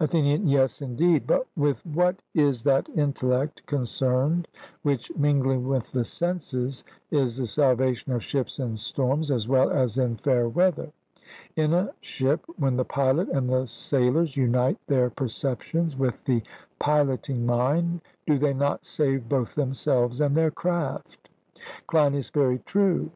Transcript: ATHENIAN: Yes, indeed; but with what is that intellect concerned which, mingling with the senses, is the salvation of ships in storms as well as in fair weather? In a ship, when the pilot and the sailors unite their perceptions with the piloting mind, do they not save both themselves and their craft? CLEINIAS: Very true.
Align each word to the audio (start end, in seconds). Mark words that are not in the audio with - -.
ATHENIAN: 0.00 0.46
Yes, 0.46 0.80
indeed; 0.80 1.26
but 1.26 1.46
with 1.58 1.84
what 1.84 2.16
is 2.34 2.62
that 2.62 2.88
intellect 2.96 3.66
concerned 3.66 4.48
which, 4.82 5.14
mingling 5.14 5.68
with 5.68 5.92
the 5.92 6.06
senses, 6.06 6.84
is 7.10 7.36
the 7.36 7.46
salvation 7.46 8.10
of 8.12 8.24
ships 8.24 8.58
in 8.58 8.78
storms 8.78 9.30
as 9.30 9.46
well 9.46 9.68
as 9.68 9.98
in 9.98 10.16
fair 10.16 10.48
weather? 10.48 10.90
In 11.54 11.74
a 11.74 11.92
ship, 12.00 12.46
when 12.56 12.78
the 12.78 12.86
pilot 12.86 13.28
and 13.28 13.46
the 13.50 13.66
sailors 13.66 14.38
unite 14.38 14.78
their 14.86 15.10
perceptions 15.10 15.98
with 15.98 16.24
the 16.24 16.40
piloting 16.78 17.44
mind, 17.44 18.00
do 18.26 18.38
they 18.38 18.54
not 18.54 18.86
save 18.86 19.28
both 19.28 19.54
themselves 19.54 20.18
and 20.18 20.34
their 20.34 20.50
craft? 20.50 21.28
CLEINIAS: 21.88 22.30
Very 22.30 22.60
true. 22.60 23.10